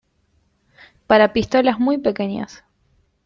Para 1.05 1.31
pistolas 1.31 1.77
muy 1.79 1.99
pequeñas. 1.99 2.63